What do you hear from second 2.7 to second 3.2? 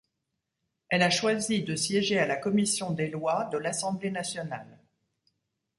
des